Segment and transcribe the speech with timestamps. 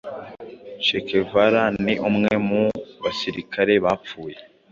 [0.83, 2.61] che guevara ni umwe mu
[3.03, 4.37] basirikare bapfuye